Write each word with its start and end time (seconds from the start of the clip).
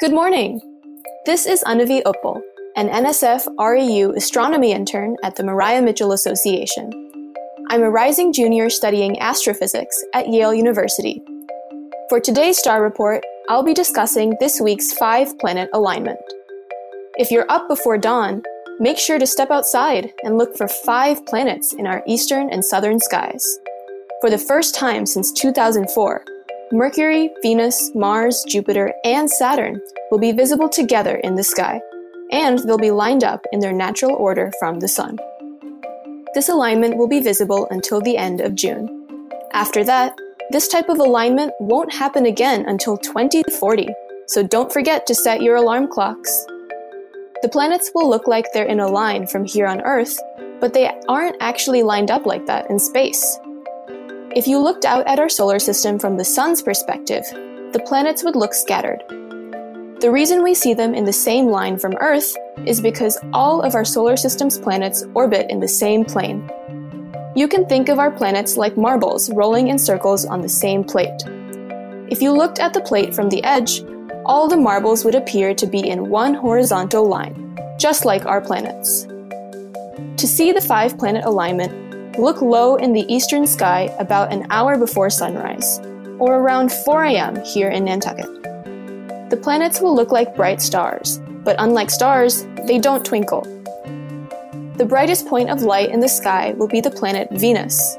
Good 0.00 0.12
morning! 0.12 0.60
This 1.26 1.44
is 1.44 1.64
Anavi 1.64 2.04
Uppal, 2.04 2.40
an 2.76 2.88
NSF 2.88 3.48
REU 3.58 4.14
astronomy 4.16 4.70
intern 4.70 5.16
at 5.24 5.34
the 5.34 5.42
Maria 5.42 5.82
Mitchell 5.82 6.12
Association. 6.12 6.88
I'm 7.70 7.82
a 7.82 7.90
rising 7.90 8.32
junior 8.32 8.70
studying 8.70 9.18
astrophysics 9.18 10.00
at 10.14 10.28
Yale 10.28 10.54
University. 10.54 11.20
For 12.10 12.20
today's 12.20 12.58
star 12.58 12.80
report, 12.80 13.24
I'll 13.48 13.64
be 13.64 13.74
discussing 13.74 14.36
this 14.38 14.60
week's 14.60 14.92
five 14.92 15.36
planet 15.40 15.68
alignment. 15.72 16.20
If 17.16 17.32
you're 17.32 17.50
up 17.50 17.66
before 17.66 17.98
dawn, 17.98 18.44
make 18.78 18.98
sure 18.98 19.18
to 19.18 19.26
step 19.26 19.50
outside 19.50 20.12
and 20.22 20.38
look 20.38 20.56
for 20.56 20.68
five 20.68 21.26
planets 21.26 21.72
in 21.72 21.88
our 21.88 22.04
eastern 22.06 22.50
and 22.50 22.64
southern 22.64 23.00
skies. 23.00 23.44
For 24.20 24.30
the 24.30 24.38
first 24.38 24.76
time 24.76 25.06
since 25.06 25.32
2004, 25.32 26.24
Mercury, 26.70 27.30
Venus, 27.40 27.92
Mars, 27.94 28.44
Jupiter, 28.46 28.92
and 29.02 29.30
Saturn 29.30 29.80
will 30.10 30.18
be 30.18 30.32
visible 30.32 30.68
together 30.68 31.16
in 31.16 31.34
the 31.34 31.42
sky, 31.42 31.80
and 32.30 32.58
they'll 32.58 32.76
be 32.76 32.90
lined 32.90 33.24
up 33.24 33.46
in 33.52 33.60
their 33.60 33.72
natural 33.72 34.14
order 34.14 34.52
from 34.58 34.78
the 34.78 34.88
Sun. 34.88 35.18
This 36.34 36.50
alignment 36.50 36.98
will 36.98 37.08
be 37.08 37.20
visible 37.20 37.66
until 37.70 38.02
the 38.02 38.18
end 38.18 38.42
of 38.42 38.54
June. 38.54 39.06
After 39.52 39.82
that, 39.84 40.14
this 40.50 40.68
type 40.68 40.90
of 40.90 40.98
alignment 40.98 41.52
won't 41.58 41.92
happen 41.92 42.26
again 42.26 42.66
until 42.68 42.98
2040, 42.98 43.88
so 44.26 44.42
don't 44.42 44.70
forget 44.70 45.06
to 45.06 45.14
set 45.14 45.42
your 45.42 45.56
alarm 45.56 45.88
clocks. 45.88 46.44
The 47.40 47.48
planets 47.50 47.90
will 47.94 48.10
look 48.10 48.26
like 48.26 48.44
they're 48.52 48.66
in 48.66 48.80
a 48.80 48.88
line 48.88 49.26
from 49.26 49.46
here 49.46 49.66
on 49.66 49.80
Earth, 49.80 50.18
but 50.60 50.74
they 50.74 50.90
aren't 51.08 51.36
actually 51.40 51.82
lined 51.82 52.10
up 52.10 52.26
like 52.26 52.44
that 52.44 52.68
in 52.68 52.78
space. 52.78 53.38
If 54.38 54.46
you 54.46 54.60
looked 54.60 54.84
out 54.84 55.04
at 55.08 55.18
our 55.18 55.28
solar 55.28 55.58
system 55.58 55.98
from 55.98 56.16
the 56.16 56.24
Sun's 56.24 56.62
perspective, 56.62 57.24
the 57.72 57.82
planets 57.84 58.22
would 58.22 58.36
look 58.36 58.54
scattered. 58.54 59.02
The 60.00 60.12
reason 60.12 60.44
we 60.44 60.54
see 60.54 60.74
them 60.74 60.94
in 60.94 61.04
the 61.04 61.12
same 61.12 61.46
line 61.48 61.76
from 61.76 61.96
Earth 61.98 62.36
is 62.64 62.80
because 62.80 63.18
all 63.32 63.62
of 63.62 63.74
our 63.74 63.84
solar 63.84 64.16
system's 64.16 64.56
planets 64.56 65.04
orbit 65.14 65.50
in 65.50 65.58
the 65.58 65.66
same 65.66 66.04
plane. 66.04 66.48
You 67.34 67.48
can 67.48 67.66
think 67.66 67.88
of 67.88 67.98
our 67.98 68.12
planets 68.12 68.56
like 68.56 68.76
marbles 68.76 69.28
rolling 69.32 69.66
in 69.66 69.76
circles 69.76 70.24
on 70.24 70.40
the 70.40 70.48
same 70.48 70.84
plate. 70.84 71.20
If 72.08 72.22
you 72.22 72.30
looked 72.30 72.60
at 72.60 72.72
the 72.72 72.80
plate 72.80 73.16
from 73.16 73.30
the 73.30 73.42
edge, 73.42 73.82
all 74.24 74.46
the 74.46 74.56
marbles 74.56 75.04
would 75.04 75.16
appear 75.16 75.52
to 75.52 75.66
be 75.66 75.80
in 75.80 76.10
one 76.10 76.34
horizontal 76.34 77.08
line, 77.08 77.58
just 77.76 78.04
like 78.04 78.24
our 78.24 78.40
planets. 78.40 79.02
To 80.16 80.28
see 80.28 80.52
the 80.52 80.60
five 80.60 80.96
planet 80.96 81.24
alignment, 81.24 81.87
Look 82.18 82.42
low 82.42 82.74
in 82.74 82.92
the 82.92 83.06
eastern 83.06 83.46
sky 83.46 83.94
about 84.00 84.32
an 84.32 84.48
hour 84.50 84.76
before 84.76 85.08
sunrise, 85.08 85.78
or 86.18 86.38
around 86.38 86.72
4 86.72 87.04
a.m. 87.04 87.44
here 87.44 87.68
in 87.68 87.84
Nantucket. 87.84 88.42
The 89.30 89.38
planets 89.40 89.80
will 89.80 89.94
look 89.94 90.10
like 90.10 90.34
bright 90.34 90.60
stars, 90.60 91.20
but 91.44 91.54
unlike 91.60 91.90
stars, 91.90 92.44
they 92.66 92.80
don't 92.80 93.04
twinkle. 93.04 93.42
The 94.78 94.84
brightest 94.84 95.28
point 95.28 95.48
of 95.48 95.62
light 95.62 95.90
in 95.90 96.00
the 96.00 96.08
sky 96.08 96.54
will 96.54 96.66
be 96.66 96.80
the 96.80 96.90
planet 96.90 97.28
Venus. 97.30 97.96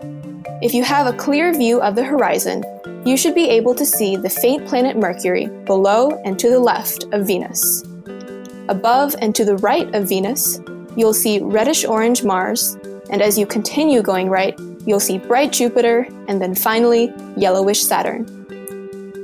If 0.62 0.74
you 0.74 0.84
have 0.84 1.08
a 1.08 1.18
clear 1.18 1.54
view 1.54 1.82
of 1.82 1.96
the 1.96 2.04
horizon, 2.04 2.66
you 3.06 3.16
should 3.16 3.36
be 3.36 3.48
able 3.48 3.74
to 3.74 3.86
see 3.86 4.18
the 4.18 4.30
faint 4.30 4.68
planet 4.68 4.98
Mercury 4.98 5.48
below 5.64 6.22
and 6.26 6.38
to 6.40 6.50
the 6.50 6.60
left 6.60 7.06
of 7.14 7.26
Venus. 7.26 7.86
Above 8.68 9.16
and 9.22 9.34
to 9.34 9.46
the 9.46 9.56
right 9.60 9.96
of 9.96 10.10
Venus, 10.10 10.60
you'll 10.98 11.14
see 11.14 11.40
reddish 11.40 11.86
orange 11.86 12.22
Mars 12.22 12.76
and 13.10 13.22
as 13.22 13.38
you 13.38 13.46
continue 13.46 14.02
going 14.02 14.30
right, 14.30 14.58
you'll 14.86 15.00
see 15.00 15.18
bright 15.18 15.52
Jupiter 15.52 16.08
and 16.28 16.42
then 16.42 16.56
finally 16.56 17.14
yellowish 17.36 17.82
Saturn. 17.82 18.26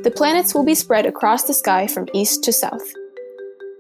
The 0.04 0.14
planets 0.16 0.54
will 0.54 0.66
be 0.66 0.76
spread 0.76 1.06
across 1.06 1.44
the 1.44 1.54
sky 1.54 1.88
from 1.88 2.08
east 2.14 2.44
to 2.44 2.54
south. 2.54 2.94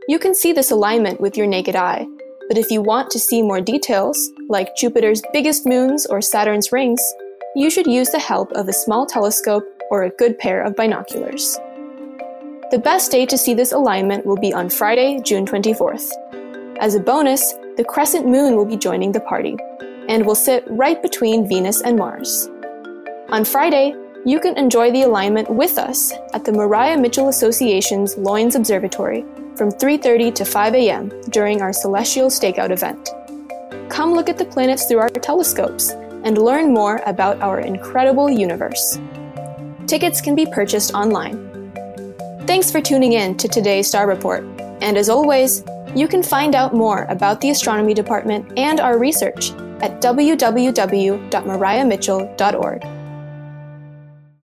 You 0.08 0.20
can 0.20 0.36
see 0.36 0.54
this 0.54 0.72
alignment 0.72 1.20
with 1.20 1.38
your 1.38 1.48
naked 1.48 1.76
eye, 1.76 2.08
but 2.48 2.58
if 2.58 2.72
you 2.72 2.82
want 2.82 3.10
to 3.12 3.20
see 3.20 3.42
more 3.42 3.62
details, 3.62 4.32
like 4.50 4.76
Jupiter's 4.76 5.22
biggest 5.34 5.66
moons 5.66 6.06
or 6.06 6.22
Saturn's 6.22 6.72
rings, 6.72 7.02
you 7.56 7.70
should 7.70 7.88
use 7.88 8.10
the 8.10 8.20
help 8.20 8.52
of 8.52 8.68
a 8.68 8.74
small 8.74 9.06
telescope 9.06 9.66
or 9.90 10.04
a 10.04 10.10
good 10.12 10.38
pair 10.38 10.62
of 10.64 10.76
binoculars. 10.76 11.58
The 12.72 12.82
best 12.84 13.12
day 13.12 13.26
to 13.28 13.38
see 13.38 13.54
this 13.54 13.72
alignment 13.72 14.26
will 14.26 14.38
be 14.38 14.54
on 14.54 14.70
Friday, 14.70 15.22
June 15.24 15.46
24th. 15.46 16.10
As 16.80 16.96
a 16.96 17.00
bonus, 17.00 17.54
the 17.78 17.86
crescent 17.88 18.28
moon 18.28 18.56
will 18.56 18.66
be 18.66 18.78
joining 18.78 19.12
the 19.12 19.22
party 19.22 19.56
and 20.08 20.26
will 20.26 20.36
sit 20.36 20.64
right 20.68 21.02
between 21.02 21.48
Venus 21.48 21.82
and 21.82 21.98
Mars. 21.98 22.50
On 23.30 23.44
Friday, 23.44 23.96
you 24.26 24.40
can 24.40 24.58
enjoy 24.58 24.92
the 24.92 25.04
alignment 25.04 25.50
with 25.50 25.78
us 25.78 26.12
at 26.34 26.44
the 26.44 26.52
Maria 26.52 26.98
Mitchell 26.98 27.30
Association's 27.30 28.16
Loines 28.16 28.56
Observatory 28.56 29.24
from 29.56 29.72
3:30 29.72 30.34
to 30.36 30.46
5 30.46 30.76
a.m. 30.76 31.10
during 31.30 31.62
our 31.62 31.72
celestial 31.72 32.30
stakeout 32.30 32.72
event. 32.72 33.10
Come 33.90 34.14
look 34.14 34.30
at 34.30 34.38
the 34.38 34.46
planets 34.46 34.86
through 34.86 35.00
our 35.00 35.10
telescopes 35.10 35.92
and 36.24 36.38
learn 36.38 36.74
more 36.74 37.02
about 37.06 37.42
our 37.42 37.60
incredible 37.60 38.30
universe. 38.30 39.00
Tickets 39.86 40.22
can 40.22 40.36
be 40.36 40.46
purchased 40.46 40.94
online. 40.94 41.38
Thanks 42.48 42.72
for 42.72 42.82
tuning 42.82 43.14
in 43.14 43.38
to 43.38 43.48
today's 43.48 43.88
Star 43.88 44.08
Report, 44.08 44.44
and 44.82 44.98
as 44.98 45.10
always, 45.10 45.64
you 45.96 46.08
can 46.08 46.24
find 46.24 46.56
out 46.56 46.74
more 46.74 47.06
about 47.10 47.42
the 47.42 47.52
astronomy 47.52 47.94
department 47.94 48.52
and 48.58 48.80
our 48.80 48.98
research 48.98 49.52
at 49.82 50.02
www.mariamitchell.org. 50.02 52.95